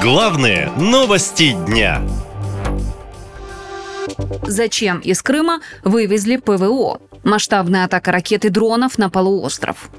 [0.00, 2.00] Главные новости дня.
[4.46, 7.00] Зачем из Крыма вывезли ПВО?
[7.24, 9.90] Масштабная атака ракет и дронов на полуостров.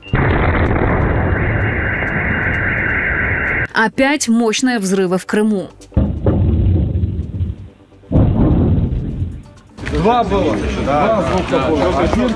[3.73, 5.69] Опять мощные взрывы в Крыму.
[9.91, 10.55] Два было.
[10.83, 11.99] Два звука было.
[11.99, 12.31] Один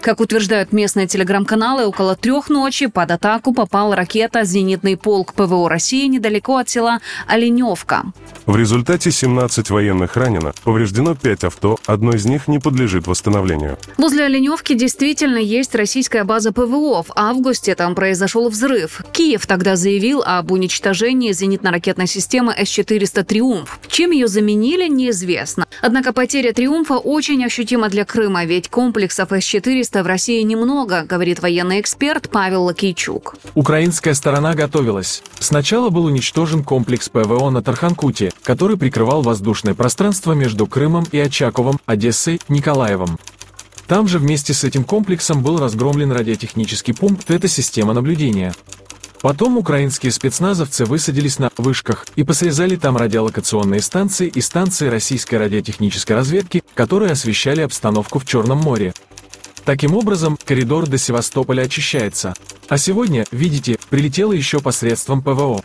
[0.00, 6.06] Как утверждают местные телеграм-каналы, около трех ночи под атаку попал ракета «Зенитный полк ПВО России»
[6.06, 8.04] недалеко от села Оленевка.
[8.46, 13.76] В результате 17 военных ранено, повреждено 5 авто, одно из них не подлежит восстановлению.
[13.98, 17.02] Возле Оленевки действительно есть российская база ПВО.
[17.02, 19.02] В августе там произошел взрыв.
[19.12, 23.78] Киев тогда заявил об уничтожении зенитно-ракетной системы С-400 «Триумф».
[23.88, 25.66] Чем ее заменили, неизвестно.
[25.82, 31.80] Однако потеря «Триумфа» очень ощутима для Крыма, ведь комплексов С-400 в России немного, говорит военный
[31.80, 33.34] эксперт Павел Лакейчук.
[33.54, 35.22] Украинская сторона готовилась.
[35.40, 41.78] Сначала был уничтожен комплекс ПВО на Тарханкуте, который прикрывал воздушное пространство между Крымом и Очаковым,
[41.86, 43.18] Одессой, Николаевым.
[43.88, 48.54] Там же вместе с этим комплексом был разгромлен радиотехнический пункт, это система наблюдения.
[49.20, 56.16] Потом украинские спецназовцы высадились на вышках и посрезали там радиолокационные станции и станции российской радиотехнической
[56.16, 58.94] разведки, которые освещали обстановку в Черном море.
[59.70, 62.34] Таким образом, коридор до Севастополя очищается.
[62.68, 65.62] А сегодня, видите, прилетело еще посредством ПВО.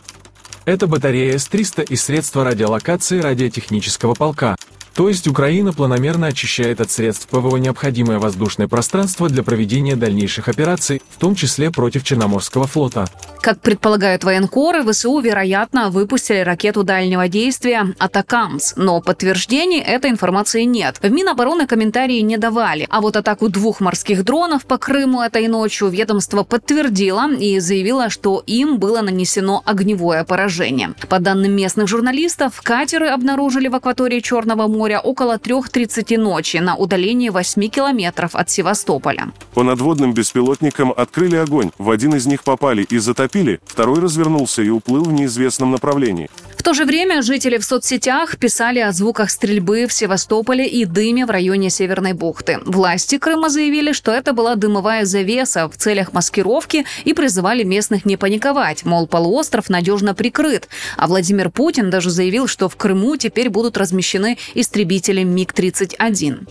[0.66, 4.58] Это батарея С-300 и средства радиолокации радиотехнического полка.
[4.94, 11.02] То есть Украина планомерно очищает от средств ПВО необходимое воздушное пространство для проведения дальнейших операций,
[11.10, 13.08] в том числе против Черноморского флота.
[13.46, 20.98] Как предполагают военкоры, ВСУ, вероятно, выпустили ракету дальнего действия «Атакамс», но подтверждений этой информации нет.
[21.00, 25.90] В Минобороны комментарии не давали, а вот атаку двух морских дронов по Крыму этой ночью
[25.90, 30.96] ведомство подтвердило и заявило, что им было нанесено огневое поражение.
[31.08, 37.30] По данным местных журналистов, катеры обнаружили в акватории Черного моря около 3.30 ночи на удалении
[37.30, 39.28] 8 километров от Севастополя.
[39.54, 43.35] По надводным беспилотникам открыли огонь, в один из них попали и затопили,
[43.66, 46.30] второй развернулся и уплыл в неизвестном направлении.
[46.66, 51.30] То же время жители в соцсетях писали о звуках стрельбы в Севастополе и дыме в
[51.30, 52.60] районе Северной бухты.
[52.66, 58.18] Власти Крыма заявили, что это была дымовая завеса в целях маскировки и призывали местных не
[58.18, 60.68] паниковать, мол, полуостров надежно прикрыт.
[60.98, 66.48] А Владимир Путин даже заявил, что в Крыму теперь будут размещены истребители МиГ-31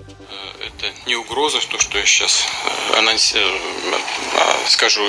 [0.85, 3.35] это не угроза, то, что я сейчас э, анонс...
[3.35, 3.59] Э,
[4.67, 5.03] скажу,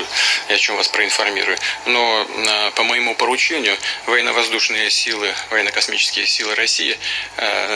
[0.49, 1.57] и о чем вас проинформирую.
[1.85, 6.97] Но э, по моему поручению военно-воздушные силы, военно-космические силы России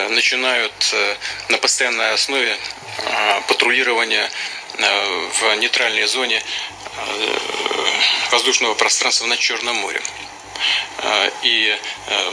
[0.09, 0.95] начинают
[1.49, 2.57] на постоянной основе
[3.47, 4.29] патрулирование
[4.77, 6.41] в нейтральной зоне
[8.31, 10.03] воздушного пространства над Черным морем.
[11.43, 11.77] И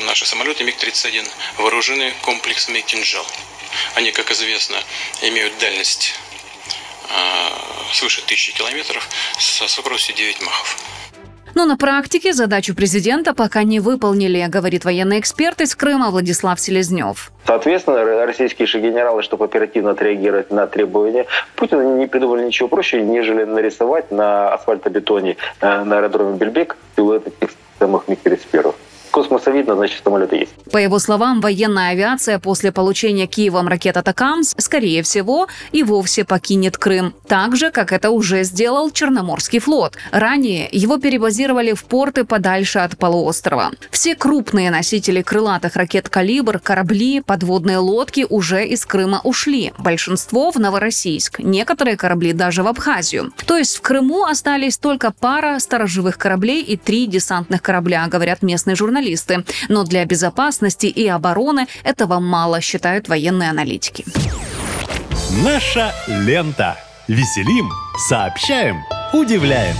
[0.00, 3.26] наши самолеты МиГ-31 вооружены комплексами «Кинжал».
[3.94, 4.76] Они, как известно,
[5.22, 6.14] имеют дальность
[7.08, 9.08] э, свыше тысячи километров
[9.38, 10.76] со скоростью 9 махов.
[11.56, 17.32] Но на практике задачу президента пока не выполнили, говорит военный эксперт из Крыма Владислав Селезнев.
[17.46, 21.24] Соответственно, российские же генералы, чтобы оперативно отреагировать на требования
[21.54, 27.54] Путина, не придумали ничего проще, нежели нарисовать на асфальтобетоне э, на аэродроме Бельбек силуэты этих
[27.78, 28.74] самых миг-31
[29.16, 30.52] космоса видно, значит, самолеты есть.
[30.70, 36.76] По его словам, военная авиация после получения Киевом ракет «Атакамс», скорее всего, и вовсе покинет
[36.76, 37.14] Крым.
[37.26, 39.96] Так же, как это уже сделал Черноморский флот.
[40.12, 43.70] Ранее его перебазировали в порты подальше от полуострова.
[43.90, 49.72] Все крупные носители крылатых ракет «Калибр», корабли, подводные лодки уже из Крыма ушли.
[49.78, 51.38] Большинство в Новороссийск.
[51.38, 53.32] Некоторые корабли даже в Абхазию.
[53.46, 58.76] То есть в Крыму остались только пара сторожевых кораблей и три десантных корабля, говорят местные
[58.76, 59.44] журналисты журналисты.
[59.68, 64.04] Но для безопасности и обороны этого мало, считают военные аналитики.
[65.44, 66.76] Наша лента.
[67.08, 67.70] Веселим,
[68.08, 69.76] сообщаем, удивляем.